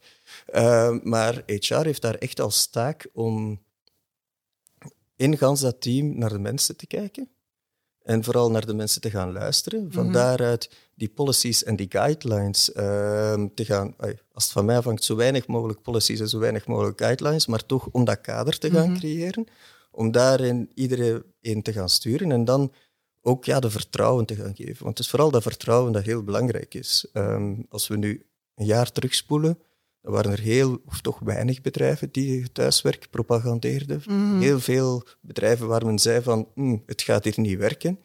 [0.54, 3.62] Uh, maar HR heeft daar echt als taak om
[5.16, 7.28] in gans dat team naar de mensen te kijken
[8.04, 9.92] en vooral naar de mensen te gaan luisteren.
[9.92, 12.74] Van daaruit die policies en die guidelines uh,
[13.54, 13.94] te gaan,
[14.32, 17.66] als het van mij afhangt, zo weinig mogelijk policies en zo weinig mogelijk guidelines, maar
[17.66, 19.46] toch om dat kader te gaan creëren,
[19.90, 22.72] om daarin iedereen te gaan sturen en dan
[23.22, 24.84] ook ja, de vertrouwen te gaan geven.
[24.84, 27.06] Want het is vooral dat vertrouwen dat heel belangrijk is.
[27.12, 29.58] Um, als we nu een jaar terugspoelen,
[30.04, 34.02] dan waren er heel, of toch weinig bedrijven die thuiswerk propagandeerden.
[34.06, 34.40] Mhm.
[34.40, 37.98] Heel veel bedrijven waar men zei van, hm, het gaat hier niet werken.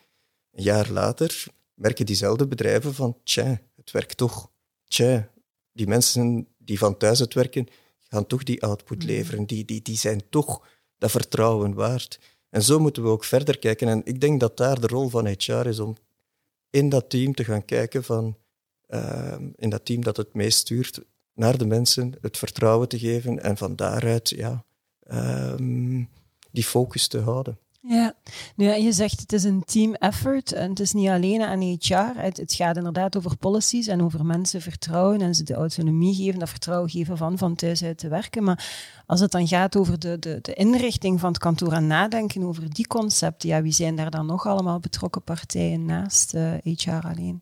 [0.52, 4.52] Een jaar later merken diezelfde bedrijven van, tja, het werkt toch.
[4.88, 5.32] Tja,
[5.72, 9.08] die mensen die van thuis het werken, gaan toch die output Mhm.
[9.08, 9.46] leveren.
[9.46, 12.20] Die, die, die zijn toch dat vertrouwen waard.
[12.50, 13.88] En zo moeten we ook verder kijken.
[13.88, 15.96] En ik denk dat daar de rol van HR is om
[16.70, 18.38] in dat team te gaan kijken van,
[18.90, 21.02] uh, in dat team dat het meest stuurt,
[21.40, 24.64] naar de mensen het vertrouwen te geven en van daaruit ja,
[25.12, 26.10] um,
[26.52, 27.58] die focus te houden.
[27.82, 28.14] Ja,
[28.56, 31.62] nu, ja, je zegt het is een team effort en het is niet alleen aan
[31.62, 32.20] HR.
[32.20, 36.40] Het, het, gaat inderdaad over policies en over mensen vertrouwen en ze de autonomie geven,
[36.40, 38.44] dat vertrouwen geven van van thuis uit te werken.
[38.44, 38.70] Maar
[39.06, 42.74] als het dan gaat over de, de, de inrichting van het kantoor en nadenken over
[42.74, 47.42] die concepten, ja, wie zijn daar dan nog allemaal betrokken partijen naast uh, HR alleen?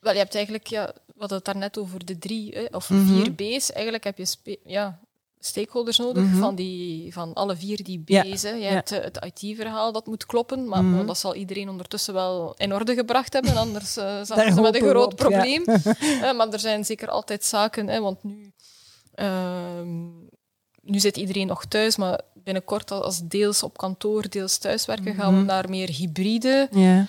[0.00, 3.06] Wel, je hebt eigenlijk, ja, we hadden het daarnet over de drie hè, of mm
[3.06, 3.16] -hmm.
[3.16, 3.72] vier B's.
[3.72, 4.98] Eigenlijk heb je ja,
[5.38, 6.40] stakeholders nodig mm -hmm.
[6.40, 8.42] van, die, van alle vier die B's.
[8.42, 8.50] Ja.
[8.50, 8.70] Je ja.
[8.70, 11.06] hebt uh, het IT-verhaal dat moet kloppen, maar mm -hmm.
[11.06, 14.88] dat zal iedereen ondertussen wel in orde gebracht hebben, anders uh, zaten ze met een
[14.88, 15.62] groot op, probleem.
[15.64, 15.80] Ja.
[16.30, 18.52] uh, maar er zijn zeker altijd zaken, hè, want nu,
[20.82, 25.44] nu zit iedereen nog thuis, maar binnenkort als deels op kantoor, deels thuiswerken, gaan we
[25.44, 26.68] naar meer hybride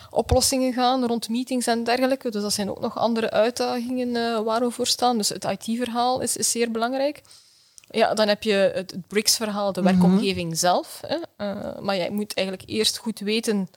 [0.09, 2.31] oplossingen gaan rond meetings en dergelijke.
[2.31, 5.17] Dus dat zijn ook nog andere uitdagingen uh, waar we voor staan.
[5.17, 7.21] Dus het IT-verhaal is, is, zeer belangrijk.
[7.89, 10.55] Ja, dan heb je het, het BRICS-verhaal, de werkomgeving mm -hmm.
[10.55, 11.01] zelf.
[11.07, 11.17] Hè.
[11.17, 13.69] Uh, maar je moet eigenlijk eerst goed weten,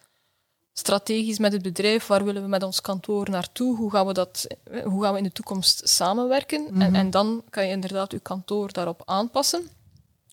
[0.73, 3.77] strategisch met het bedrijf, waar willen we met ons kantoor naartoe?
[3.77, 4.47] Hoe gaan we, dat,
[4.85, 6.61] hoe gaan we in de toekomst samenwerken?
[6.61, 6.81] Mm -hmm.
[6.81, 9.69] en, en dan kan je inderdaad je kantoor daarop aanpassen.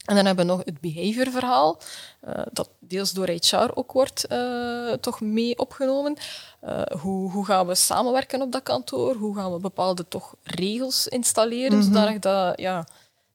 [0.05, 1.79] En dan hebben we nog het behaviorverhaal,
[2.27, 6.17] uh, dat deels door HR ook wordt uh, toch mee opgenomen.
[6.63, 9.15] Uh, hoe, hoe, gaan we samenwerken op dat kantoor?
[9.15, 11.93] Hoe gaan we bepaalde toch regels installeren, mm -hmm.
[11.93, 12.87] zodanig dat ja,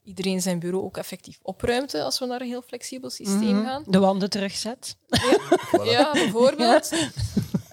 [0.05, 3.65] iedereen zijn bureau ook effectief opruimt als we naar een heel flexibel systeem mm -hmm.
[3.65, 3.83] gaan.
[3.87, 4.97] De wanden terugzet.
[5.07, 5.39] Ja,
[5.77, 5.91] voilà.
[5.91, 6.91] ja bijvoorbeeld.
[6.91, 7.09] Ja.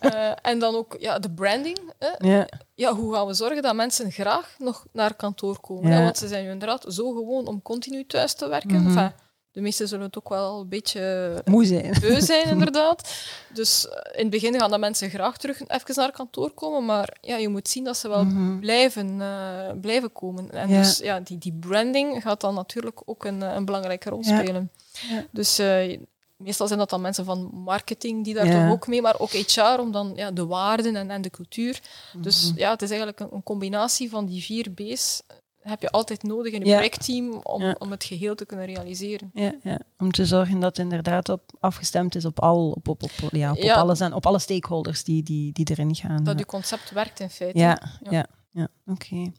[0.01, 1.79] Uh, en dan ook ja, de branding.
[1.97, 2.43] Hè?
[2.81, 2.93] Ja.
[2.95, 5.91] hoe gaan we zorgen dat mensen graag nog naar kantoor komen?
[5.91, 6.03] Ja.
[6.03, 8.69] Want ze zijn inderdaad zo gewoon om continu thuis te werken.
[8.69, 8.79] Mhm.
[8.81, 8.97] Mm -hmm.
[8.97, 9.13] enfin,
[9.51, 11.95] de meesten zullen het ook wel een beetje moe zijn.
[12.01, 13.13] beu zijn, inderdaad.
[13.53, 17.35] Dus in het begin gaan de mensen graag terug even naar kantoor komen, maar ja,
[17.37, 18.33] je moet zien dat ze wel Mhm.
[18.35, 18.59] mm -hmm.
[18.59, 20.51] blijven, uh, blijven komen.
[20.51, 20.81] En Ja.
[20.81, 24.39] dus ja, die, die branding gaat dan natuurlijk ook een, een belangrijke rol Ja.
[24.39, 24.71] spelen.
[25.09, 25.25] Ja.
[25.31, 25.99] Dus uh,
[26.43, 28.63] meestal zijn dat dan mensen van marketing die daar Ja.
[28.63, 31.79] toch ook mee, maar ook HR om dan ja, de waarden en, en de cultuur.
[32.13, 32.23] Mhm.
[32.23, 35.21] Dus ja, het is eigenlijk een, een combinatie van die vier B's.
[35.61, 36.73] Heb je altijd nodig in een Ja.
[36.75, 39.31] projectteam om, om het geheel te kunnen realiseren.
[39.33, 43.01] Ja, ja, om te zorgen dat het inderdaad op, afgestemd is op, al, op, op,
[43.03, 46.23] op, ja, op, alles en, op alle stakeholders die, die, die erin gaan.
[46.23, 47.59] Dat je concept werkt in feite.
[47.59, 48.25] Ja, ja.
[48.53, 49.31] Ja, oké.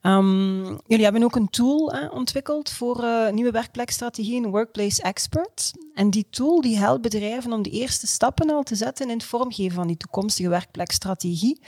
[0.00, 5.72] Ehm, jullie hebben ook een tool hè, ontwikkeld voor eh, nieuwe werkplekstrategieën, Workplace Expert.
[5.94, 9.24] En die tool die helpt bedrijven om de eerste stappen al te zetten in het
[9.24, 11.60] vormgeven van die toekomstige werkplekstrategie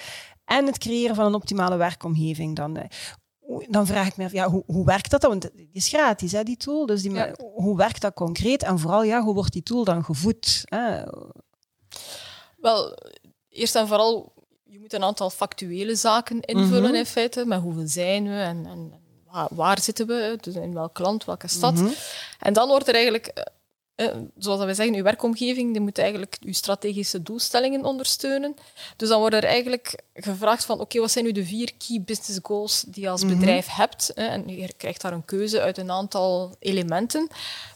[0.44, 2.56] en het creëren van een optimale werkomgeving.
[2.56, 2.78] Dan.
[3.68, 5.30] dan vraag ik me af, ja, hoe, hoe werkt dat dan?
[5.30, 6.86] Want het is gratis, hè, die tool.
[6.86, 7.34] Dus die, Ja.
[7.54, 8.62] hoe werkt dat concreet?
[8.62, 10.62] En vooral, ja, hoe wordt die tool dan gevoed?
[10.64, 11.02] Hè?
[12.56, 12.96] Wel,
[13.48, 14.31] eerst en vooral,
[14.72, 16.94] je moet een aantal factuele zaken invullen Mhm.
[16.94, 17.44] in feite.
[17.46, 18.92] Met hoeveel zijn we en, en
[19.30, 20.38] waar, waar zitten we?
[20.40, 21.74] Dus in welk land, welke stad?
[21.74, 21.88] Mhm.
[22.38, 23.32] En dan wordt er eigenlijk,
[23.94, 28.54] eh, eh, zoals dat we zeggen, uw werkomgeving die moet eigenlijk uw strategische doelstellingen ondersteunen.
[28.96, 32.38] Dus dan wordt er eigenlijk gevraagd van, oké, wat zijn nu de vier key business
[32.42, 33.34] goals die je als Mhm.
[33.38, 34.10] bedrijf hebt?
[34.14, 34.26] hè?
[34.26, 37.28] En je krijgt daar een keuze uit een aantal elementen.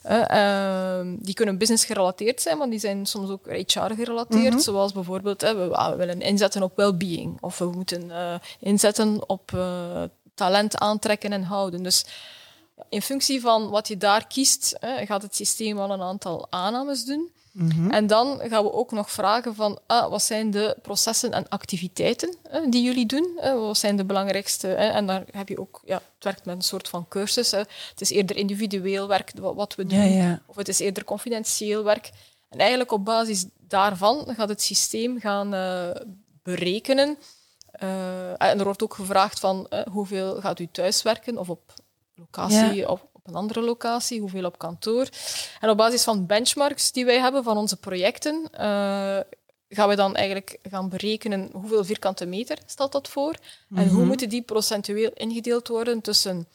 [0.03, 4.53] Eh, ehm, die kunnen business gerelateerd zijn, maar die zijn soms ook HR gerelateerd.
[4.53, 4.59] Mhm.
[4.63, 7.37] Zoals bijvoorbeeld, we, ah, we willen inzetten op well-being.
[7.41, 10.03] Of we moeten eh, inzetten op eh,
[10.35, 11.83] talent aantrekken en houden.
[11.83, 12.05] Dus
[12.89, 17.05] in functie van wat je daar kiest, hè, gaat het systeem wel een aantal aannames
[17.05, 17.31] doen.
[17.57, 17.91] Mhm.
[17.91, 22.35] En dan gaan we ook nog vragen van ah, wat zijn de processen en activiteiten
[22.49, 23.37] hè, die jullie doen?
[23.37, 23.55] Hè?
[23.55, 24.67] Wat zijn de belangrijkste?
[24.67, 24.89] Hè?
[24.89, 27.51] En daar heb je ook, ja, het werkt met een soort van cursus.
[27.51, 27.59] Hè?
[27.59, 30.43] Het is eerder individueel werk wat, we doen, Ja, ja.
[30.47, 32.11] of het is eerder confidentieel werk.
[32.49, 35.91] En eigenlijk op basis daarvan gaat het systeem gaan eh,
[36.43, 37.19] berekenen.
[37.71, 41.75] Eh, en er wordt ook gevraagd van eh, hoeveel gaat u thuiswerken of op
[42.17, 45.09] locatie of op een andere locatie, hoeveel op kantoor.
[45.61, 49.19] En op basis van benchmarks die wij hebben van onze projecten, eh,
[49.69, 53.35] gaan we dan eigenlijk gaan berekenen hoeveel vierkante meter stelt dat voor
[53.75, 54.07] en hoe Mhm.
[54.07, 56.49] moeten die procentueel ingedeeld worden tussen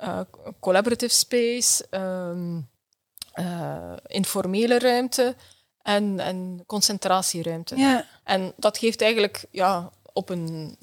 [0.00, 0.20] eh,
[0.60, 2.60] collaborative space, ehm,
[3.32, 5.34] eh, informele ruimte
[5.82, 7.76] en, en concentratieruimte.
[7.76, 8.06] Ja.
[8.24, 10.76] En dat geeft eigenlijk ja, op een.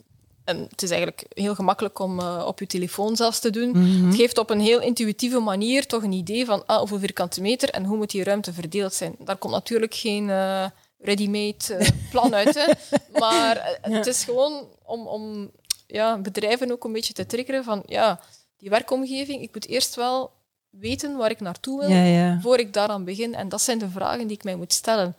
[0.45, 3.69] En het is eigenlijk heel gemakkelijk om eh, op je telefoon zelfs te doen.
[3.69, 4.05] Mhm.
[4.05, 7.69] Het geeft op een heel intuïtieve manier toch een idee van ah, hoeveel vierkante meter
[7.69, 9.15] en hoe moet die ruimte verdeeld zijn.
[9.19, 10.65] Daar komt natuurlijk geen eh,
[10.99, 12.55] ready-made eh, plan uit.
[12.55, 12.71] Hè.
[13.19, 15.51] Maar het is gewoon om, om
[15.87, 18.19] ja, bedrijven ook een beetje te triggeren van ja,
[18.57, 20.31] die werkomgeving, ik moet eerst wel
[20.69, 22.39] weten waar ik naartoe wil Ja, ja.
[22.41, 23.35] voor ik daaraan begin.
[23.35, 25.15] En dat zijn de vragen die ik mij moet stellen.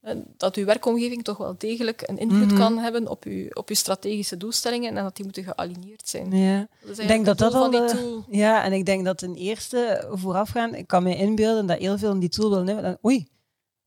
[0.00, 2.56] En Dat uw werkomgeving toch wel degelijk een invloed Mhm.
[2.56, 6.36] kan hebben op uw, op uw strategische doelstellingen en dat die moeten gealigneerd zijn.
[6.36, 6.66] ja.
[6.86, 8.20] Dat Ik denk dat dat al de-.
[8.30, 12.10] Ja, en ik denk dat ten eerste voorafgaan, ik kan me inbeelden dat heel veel
[12.12, 13.28] in die tool willen dan, Oei,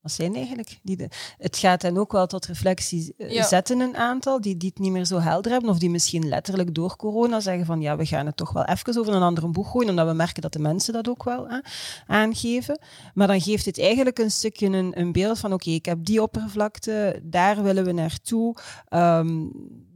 [0.04, 0.96] wat zijn eigenlijk die?
[0.96, 3.42] De, het gaat hen ook wel tot reflectie eh, Ja.
[3.42, 6.74] zetten, een aantal, die, die het niet meer zo helder hebben, of die misschien letterlijk
[6.74, 9.70] door corona zeggen van ja, we gaan het toch wel even over een andere boeg
[9.70, 11.58] gooien, omdat we merken dat de mensen dat ook wel hè,
[12.06, 12.78] aangeven.
[13.14, 16.22] Maar dan geeft het eigenlijk een stukje een, een beeld van oké, ik heb die
[16.22, 18.56] oppervlakte, daar willen we naartoe.
[18.88, 19.46] Ehm,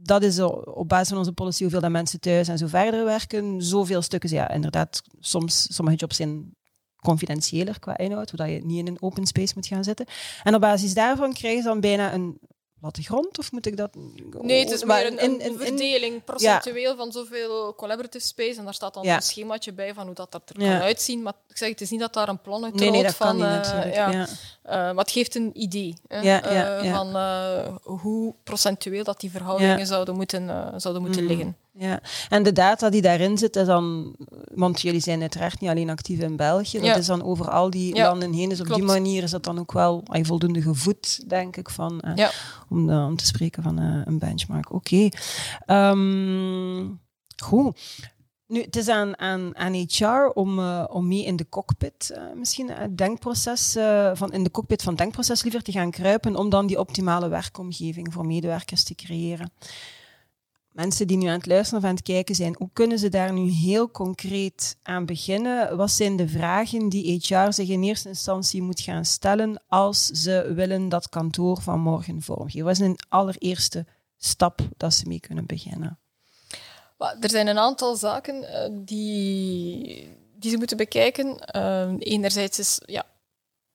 [0.01, 3.61] dat is op basis van onze policy hoeveel dat mensen thuis en zo verder werken.
[3.61, 6.57] Zoveel stukken, ja, inderdaad, soms, sommige jobs zijn
[7.01, 10.05] confidentiëler qua inhoud, zodat je niet in een open space moet gaan zitten.
[10.43, 12.39] En op basis daarvan krijg je dan bijna een
[12.79, 13.95] platte grond, of moet ik dat...
[14.41, 18.25] Nee, het is Maar meer een, in- een in- in- verdeling procentueel van zoveel collaborative
[18.25, 18.57] space.
[18.59, 19.15] En daar staat dan Ja.
[19.15, 20.71] een schemaatje bij van hoe dat, dat er Ja.
[20.71, 21.21] kan uitzien.
[21.21, 23.37] Maar ik zeg, het is niet dat daar een plan uit Nee, nee, dat van...
[23.37, 24.11] kan niet eh, ja.
[24.11, 27.15] Eh, maar het geeft een idee hè, eh, van
[27.83, 31.33] hoe procentueel dat die verhoudingen zouden moeten, zouden moeten Mhm.
[31.33, 31.57] liggen.
[31.71, 34.15] Ja, en de data die daarin zit, is dan,
[34.53, 36.95] want jullie zijn uiteraard niet alleen actief in België, dat Ja.
[36.95, 38.49] is dan over al die Ja, landen heen.
[38.49, 41.99] Dus op die manier is dat dan ook wel ay, voldoende gevoed, denk ik, van,
[41.99, 42.31] eh, Ja.
[42.69, 44.71] om, om te spreken van eh, een benchmark.
[44.73, 45.09] Oké.
[45.65, 46.85] Ehm,
[47.43, 47.79] goed.
[48.47, 52.69] Nu, het is aan, aan, aan HR om, eh, om mee in de cockpit, misschien
[52.71, 53.77] het denkproces,
[54.13, 57.27] van, in de cockpit van het denkproces liever te gaan kruipen, om dan die optimale
[57.27, 59.51] werkomgeving voor medewerkers te creëren
[60.71, 63.33] mensen die nu aan het luisteren of aan het kijken zijn, hoe kunnen ze daar
[63.33, 65.77] nu heel concreet aan beginnen?
[65.77, 70.51] Wat zijn de vragen die HR zich in eerste instantie moet gaan stellen als ze
[70.53, 72.65] willen dat kantoor van morgen vormgeven?
[72.65, 73.85] Wat is een allereerste
[74.17, 75.99] stap dat ze mee kunnen beginnen?
[76.97, 81.39] Er zijn een aantal zaken eh, die, die ze moeten bekijken.
[81.39, 83.05] Eh, enerzijds is, ja,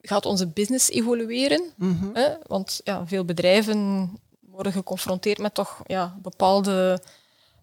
[0.00, 1.72] gaat onze business evolueren?
[1.76, 2.08] Mhm.
[2.12, 2.34] Hè?
[2.46, 4.10] Want ja, veel bedrijven
[4.54, 7.00] worden geconfronteerd met toch ja, bepaalde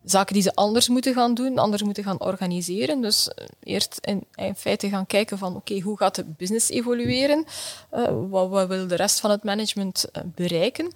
[0.04, 3.02] zaken die ze anders moeten gaan doen, anders moeten gaan organiseren.
[3.02, 7.46] Dus eh, eerst in, in feite gaan kijken van oké, hoe gaat de business evolueren?
[7.90, 10.92] Eh, wat, wat wil de rest van het management eh, bereiken?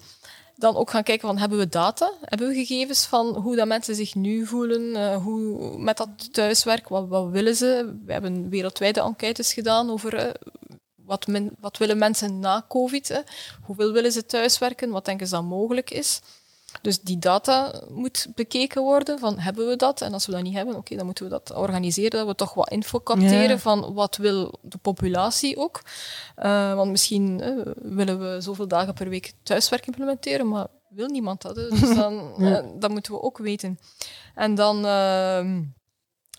[0.58, 2.12] Dan ook gaan kijken van hebben we data?
[2.22, 5.14] Hebben we gegevens van hoe dat mensen zich nu voelen?
[5.14, 6.88] hoe met dat thuiswerk?
[6.88, 7.96] Wat, wat willen ze?
[8.06, 10.36] We hebben wereldwijde enquêtes gedaan over
[11.06, 13.08] wat, men, wat willen mensen na COVID?
[13.08, 13.20] Hè?
[13.64, 14.90] Hoeveel willen ze thuiswerken?
[14.90, 16.22] Wat denken ze dat mogelijk is?
[16.82, 20.02] Dus die data moet bekeken worden, van hebben we dat?
[20.02, 22.54] En als we dat niet hebben, oké, dan moeten we dat organiseren, dat we toch
[22.54, 23.58] wat info capteren Ja.
[23.58, 25.82] van wat wil de populatie ook.
[26.36, 31.42] Eh, want misschien eh, willen we zoveel dagen per week thuiswerk implementeren, maar wil niemand
[31.42, 31.56] dat?
[31.56, 31.70] hè?
[31.70, 32.58] Dus dan, Ja.
[32.62, 33.80] eh, dat moeten we ook weten.
[34.36, 34.86] En dan...
[34.86, 35.62] ehm,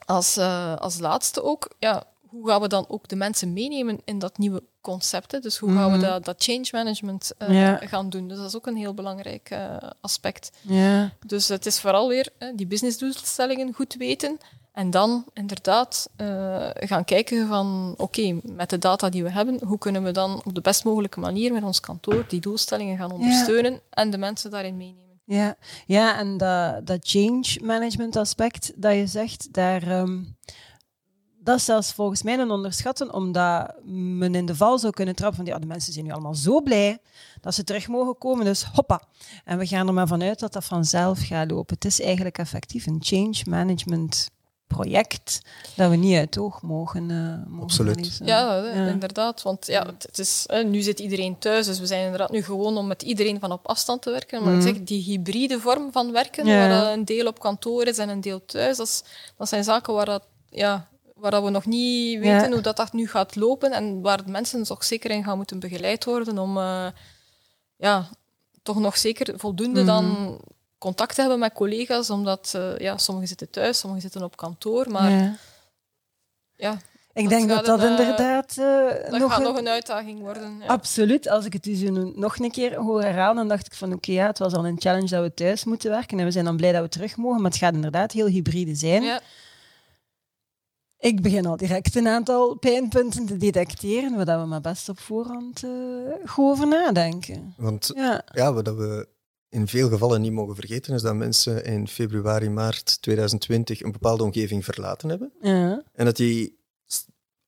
[0.07, 2.05] als, uh, als laatste ook, ja,
[2.37, 5.33] hoe gaan we dan ook de mensen meenemen in dat nieuwe concept?
[5.33, 5.38] Hè?
[5.38, 7.77] Dus hoe gaan we dat, dat change management uh, ja.
[7.77, 8.29] gaan doen?
[8.29, 10.51] Dus dat is ook een heel belangrijk uh, aspect.
[10.61, 11.12] Ja.
[11.27, 14.38] Dus het is vooral weer die businessdoelstellingen goed weten.
[14.72, 19.79] En dan inderdaad uh, gaan kijken van, oké, met de data die we hebben, hoe
[19.79, 23.72] kunnen we dan op de best mogelijke manier met ons kantoor die doelstellingen gaan ondersteunen
[23.72, 23.81] ja.
[23.90, 25.20] en de mensen daarin meenemen.
[25.25, 30.37] Ja, ja en dat, dat change management aspect dat je zegt, daar, um,
[31.46, 35.37] dat is zelfs volgens mij een onderschatten, omdat men in de val zou kunnen trappen
[35.37, 36.98] van ja, de mensen zijn nu allemaal zo blij
[37.40, 39.02] dat ze terug mogen komen, dus hoppa.
[39.44, 41.74] En we gaan er maar vanuit dat dat vanzelf gaat lopen.
[41.74, 44.30] Het is eigenlijk effectief een change management
[44.66, 45.40] project
[45.76, 48.20] dat we niet uit het oog mogen, uh, mogen Absoluut.
[48.24, 49.42] Ja, ja, inderdaad.
[49.42, 52.76] Want ja, het is, uh, nu zit iedereen thuis, dus we zijn inderdaad nu gewoon
[52.76, 54.42] om met iedereen van op afstand te werken.
[54.42, 54.59] Maar mm.
[54.59, 56.68] ik zeg, die hybride vorm van werken, ja.
[56.68, 59.02] waar een deel op kantoor is en een deel thuis, dat, is,
[59.37, 63.09] dat zijn zaken waar, dat, ja, waar we nog niet weten hoe dat, dat nu
[63.09, 66.87] gaat lopen en waar mensen toch zeker in gaan moeten begeleid worden om uh,
[67.76, 68.09] ja,
[68.62, 69.87] toch nog zeker voldoende mm.
[69.87, 70.38] dan
[70.79, 75.11] contact hebben met collega's, omdat uh, ja, sommigen zitten thuis, sommigen zitten op kantoor, maar
[75.11, 75.37] ja.
[76.57, 76.79] ja
[77.12, 80.59] ik denk dat dat, inderdaad uh, dat nog, gaat een, nog een uitdaging worden.
[80.61, 80.66] Ja.
[80.66, 81.29] Absoluut.
[81.29, 81.81] Als ik het dus
[82.14, 84.81] nog een keer hoor herhalen, dan dacht ik van oké, ja, het was al een
[84.81, 87.42] challenge dat we thuis moeten werken en we zijn dan blij dat we terug mogen,
[87.42, 89.02] maar het gaat inderdaad heel hybride zijn.
[89.02, 89.20] Ja.
[90.98, 95.62] Ik begin al direct een aantal pijnpunten te detecteren, waar we maar best op voorhand
[95.62, 95.70] uh,
[96.24, 97.54] goed over nadenken.
[97.56, 99.09] Want ja, ja wat we
[99.48, 104.24] in veel gevallen niet mogen vergeten, is dat mensen in februari, maart 2020 een bepaalde
[104.24, 105.32] omgeving verlaten hebben.
[105.40, 105.82] Ja.
[105.92, 106.55] En dat die,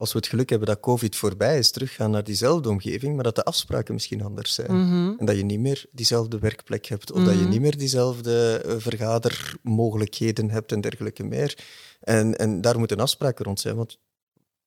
[0.00, 3.34] als we het geluk hebben dat COVID voorbij is, teruggaan naar diezelfde omgeving, maar dat
[3.34, 4.72] de afspraken misschien anders zijn.
[4.86, 5.18] Mhm.
[5.18, 7.48] En dat je niet meer diezelfde werkplek hebt, of dat je Mhm.
[7.48, 11.58] niet meer diezelfde eh, vergadermogelijkheden hebt en dergelijke meer.
[12.00, 13.98] En, en daar moeten afspraken rond zijn, want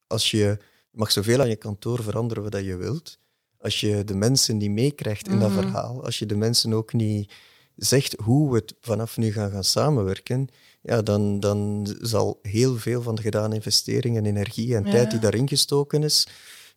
[0.08, 0.58] als je,
[0.92, 3.18] mag zoveel aan je kantoor veranderen wat je wilt,
[3.58, 5.60] als je de mensen niet meekrijgt in dat Mhm.
[5.62, 7.32] verhaal, als je de mensen ook niet
[7.76, 10.48] zegt hoe we het vanaf nu gaan, gaan samenwerken,
[10.82, 14.92] ja, dan, dan zal heel veel van de gedane investeringen, energie en Ja.
[14.92, 16.28] tijd die daarin gestoken is,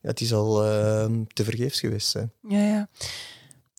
[0.00, 2.32] ja, die zal uh, te vergeefs geweest zijn.
[2.48, 2.88] Ja, ja.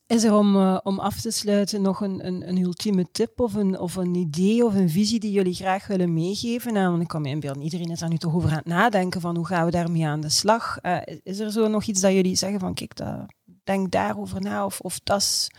[0.07, 3.53] Is er om, uh, om af te sluiten nog een, een, een ultieme tip of
[3.53, 6.73] een, of een idee of een visie die jullie graag willen meegeven?
[6.73, 9.21] Nou, want ik kan me inbeelden, iedereen is daar nu toch over aan het nadenken
[9.21, 10.77] van hoe gaan we daarmee aan de slag?
[10.81, 13.25] Uh, is er zo nog iets dat jullie zeggen van kijk, dat,
[13.63, 15.51] denk daarover na of, of dat is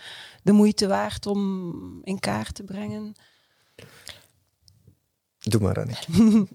[0.43, 3.15] de moeite waard om in kaart te brengen?
[5.49, 5.97] Doe maar, Annie.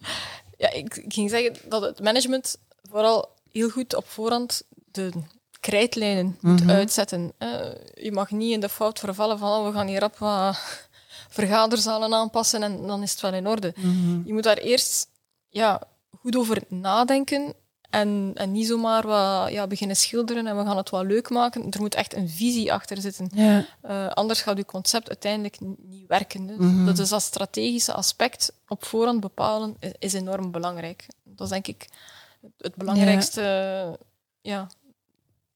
[0.58, 2.58] ja, ik, ik ging zeggen dat het management
[2.90, 5.12] vooral heel goed op voorhand de
[5.60, 6.70] krijtlijnen moet Mhm.
[6.70, 7.32] uitzetten.
[7.40, 10.58] Uh, je mag niet in de fout vervallen van oh, we gaan hier rap wat
[11.30, 13.74] vergaderzalen aanpassen en dan is het wel in orde.
[13.76, 14.22] Mhm.
[14.26, 15.08] Je moet daar eerst
[15.50, 15.82] ja,
[16.22, 17.54] goed over nadenken
[17.92, 21.72] en, en niet zomaar wat, ja, beginnen schilderen en we gaan het wel leuk maken.
[21.72, 23.30] Er moet echt een visie achter zitten.
[23.34, 23.66] Ja.
[23.86, 26.48] Uh, anders gaat uw concept uiteindelijk niet werken.
[26.48, 26.86] Dus Mhm.
[26.86, 31.06] Dat is dat strategische aspect op voorhand bepalen is, is enorm belangrijk.
[31.24, 31.88] Dat is denk ik
[32.58, 33.42] het belangrijkste
[34.42, 34.68] ja.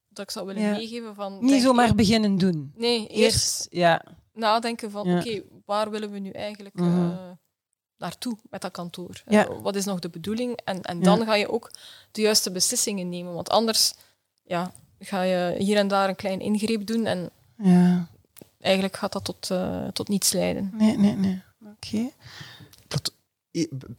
[0.08, 0.70] dat ik zou willen Ja.
[0.70, 1.14] meegeven.
[1.14, 2.72] Van, Niet zomaar beginnen doen.
[2.76, 4.02] Nee, eerst Eerst, ja.
[4.32, 7.10] nadenken van oké, waar willen we nu eigenlijk Mhm.
[7.10, 7.30] eh,
[7.98, 9.22] naartoe met dat kantoor?
[9.28, 9.46] Ja.
[9.46, 10.60] Eh, wat is nog de bedoeling?
[10.64, 11.04] En, en Ja.
[11.04, 11.70] dan ga je ook
[12.12, 13.34] de juiste beslissingen nemen.
[13.34, 13.94] Want anders
[14.44, 18.08] ja, ga je hier en daar een klein ingreep doen en ja.
[18.60, 20.70] eigenlijk gaat dat tot, eh, tot niets leiden.
[20.74, 21.42] Nee, nee, nee.
[21.66, 22.10] Oké.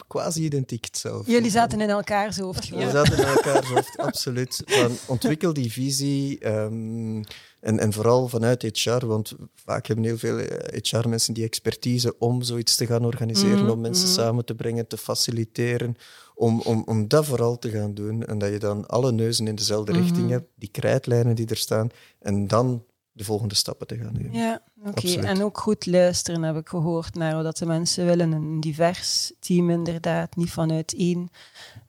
[0.06, 1.32] Quasi identiek hetzelfde.
[1.32, 2.60] Jullie zaten in elkaars hoofd.
[2.60, 2.90] We gewoon.
[2.90, 4.62] zaten in elkaar hoofd, absoluut.
[4.66, 7.22] Van, ontwikkel die visie ehm,
[7.60, 10.38] en, en vooral vanuit HR, want vaak hebben heel veel
[10.82, 14.14] HR-mensen die expertise om zoiets te gaan organiseren, Mhm, om mensen mhm.
[14.14, 15.96] samen te brengen, te faciliteren,
[16.34, 19.54] om, om, om dat vooral te gaan doen en dat je dan alle neuzen in
[19.54, 20.00] dezelfde Mhm.
[20.00, 22.84] richting hebt, die krijtlijnen die er staan, en dan
[23.18, 24.32] de volgende stappen te gaan nemen.
[24.32, 25.20] Ja, oké.
[25.20, 28.32] En ook goed luisteren heb ik gehoord naar wat de mensen willen.
[28.32, 31.30] Een divers team inderdaad, niet vanuit één.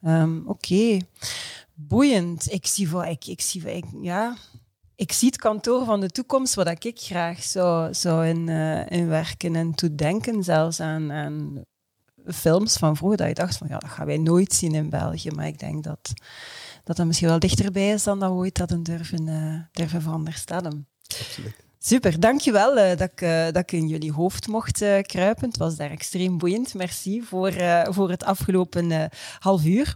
[0.01, 0.97] Ehm, oké,
[1.73, 2.51] boeiend.
[2.51, 4.35] Ik zie voor, ik, ik zie voor, ik, ja,
[4.95, 9.07] ik zie het kantoor van de toekomst, wat ik graag zou, zou in, eh, in
[9.07, 11.63] werken en toe denken zelfs aan, aan
[12.25, 15.31] films van vroeger, dat je dacht van ja, dat gaan wij nooit zien in België.
[15.31, 16.13] Maar ik denk dat
[16.83, 20.87] dat, dat misschien wel dichterbij is dan dat we ooit hadden durven, eh, durven veronderstellen.
[21.21, 21.53] Absoluut.
[21.81, 25.47] Super, dankjewel uh, dat, ik, uh, dat ik in jullie hoofd mocht uh, kruipen.
[25.47, 26.73] Het was daar extreem boeiend.
[26.73, 27.53] Merci voor,
[27.89, 29.95] voor het afgelopen half uur.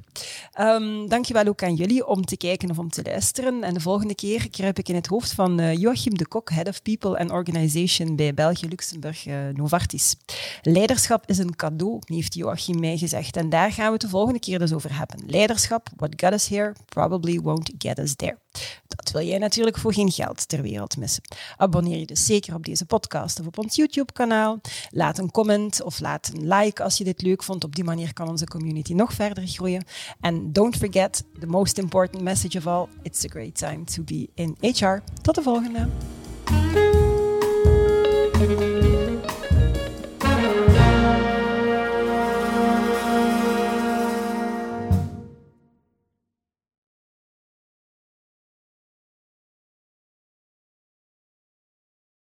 [0.60, 3.64] Um, dankjewel ook aan jullie om te kijken of om te luisteren.
[3.64, 6.82] En de volgende keer kruip ik in het hoofd van Joachim de Kok, Head of
[6.82, 10.16] People and Organization bij België Luxemburg Novartis.
[10.62, 13.38] Leiderschap is een cadeau, heeft Joachim mij gezegd.
[13.38, 15.24] En daar gaan we het de volgende keer dus over hebben.
[15.28, 18.38] Leiderschap, what got us here, probably won't get us there.
[18.88, 21.24] Dat wil jij natuurlijk voor geen geld ter wereld missen.
[21.74, 24.62] Abonneer je dus zeker op deze podcast of op ons YouTube-kanaal.
[24.90, 27.64] Laat een comment of laat een like als je dit leuk vond.
[27.64, 29.86] Op die manier kan onze community nog verder groeien.
[30.20, 34.30] En don't forget, the most important message of all, it's a great time to be
[34.34, 34.98] in HR.
[35.22, 35.88] Tot de volgende.